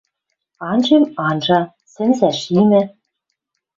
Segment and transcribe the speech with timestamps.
[0.69, 1.59] Анжем— анжа...
[1.93, 2.81] Сӹнзӓ шимӹ